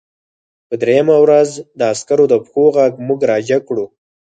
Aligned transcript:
په 0.67 0.75
درېیمه 0.81 1.15
ورځ 1.23 1.49
د 1.79 1.81
عسکرو 1.91 2.25
د 2.29 2.33
پښو 2.43 2.63
غږ 2.75 2.91
موږ 3.07 3.19
راجګ 3.31 3.61
کړو 3.69 3.85